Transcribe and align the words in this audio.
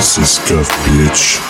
Сиська 0.00 0.54
в 0.54 0.78
плечь. 0.84 1.40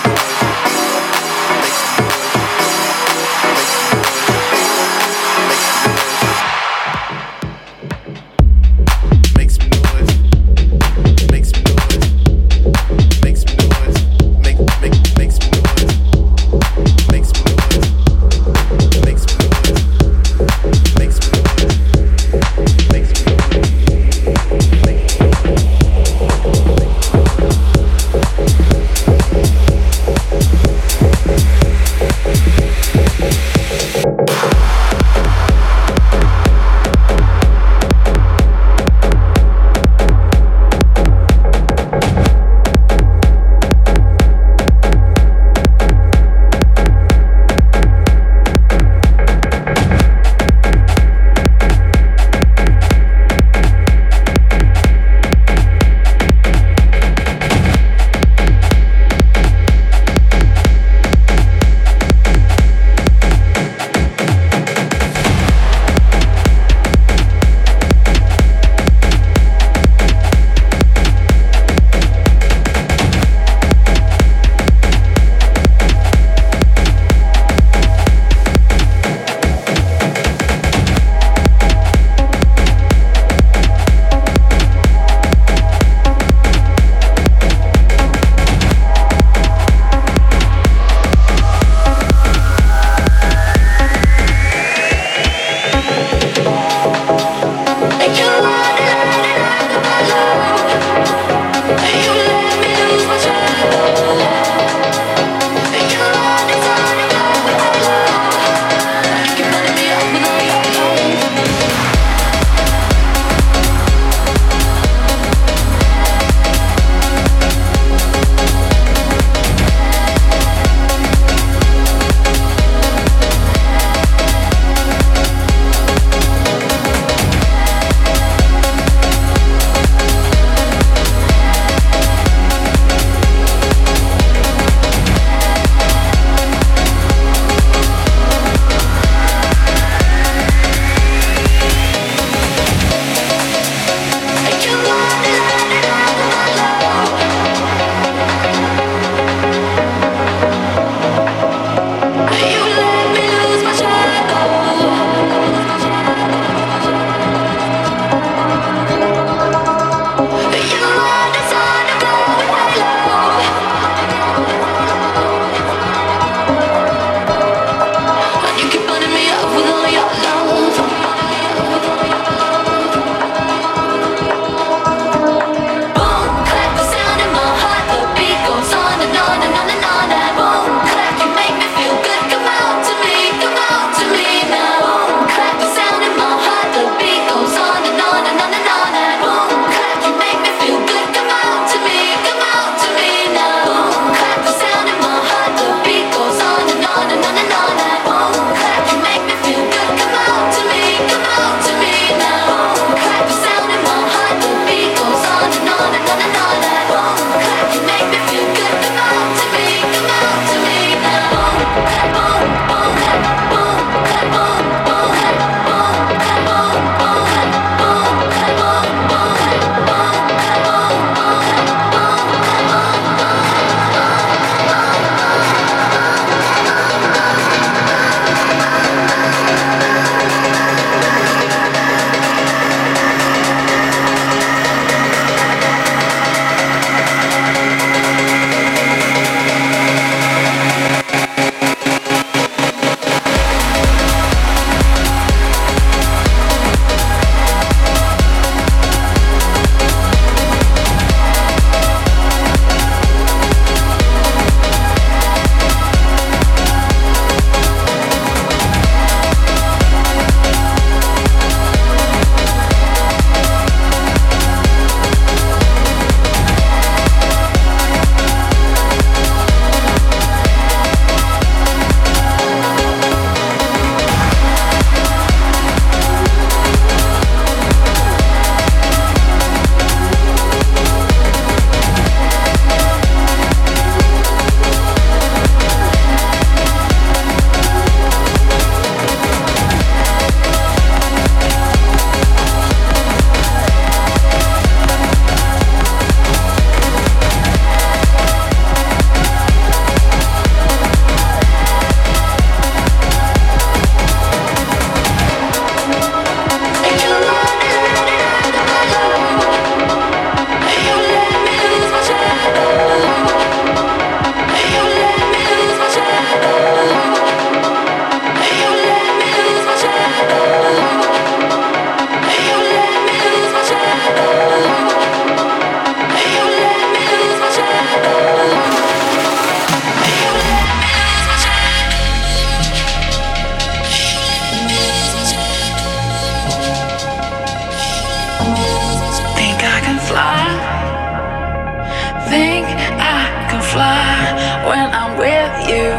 fly 343.74 344.62
when 344.68 344.86
I'm 345.00 345.18
with 345.18 345.54
you. 345.68 345.90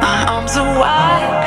My 0.00 0.18
arms 0.32 0.56
are 0.56 0.72
wide. 0.80 1.43